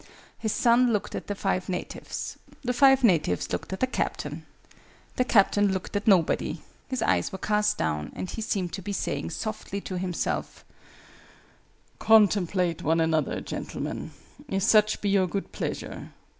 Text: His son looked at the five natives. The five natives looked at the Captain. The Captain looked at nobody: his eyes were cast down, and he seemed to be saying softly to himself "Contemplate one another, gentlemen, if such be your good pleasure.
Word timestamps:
His 0.39 0.51
son 0.51 0.91
looked 0.91 1.13
at 1.13 1.27
the 1.27 1.35
five 1.35 1.69
natives. 1.69 2.35
The 2.63 2.73
five 2.73 3.03
natives 3.03 3.51
looked 3.53 3.71
at 3.71 3.81
the 3.81 3.85
Captain. 3.85 4.47
The 5.17 5.23
Captain 5.23 5.71
looked 5.71 5.95
at 5.95 6.07
nobody: 6.07 6.63
his 6.87 7.03
eyes 7.03 7.31
were 7.31 7.37
cast 7.37 7.77
down, 7.77 8.11
and 8.15 8.27
he 8.27 8.41
seemed 8.41 8.73
to 8.73 8.81
be 8.81 8.93
saying 8.93 9.29
softly 9.29 9.79
to 9.81 9.99
himself 9.99 10.65
"Contemplate 11.99 12.81
one 12.81 12.99
another, 12.99 13.41
gentlemen, 13.41 14.09
if 14.49 14.63
such 14.63 15.01
be 15.01 15.09
your 15.09 15.27
good 15.27 15.51
pleasure. 15.51 16.11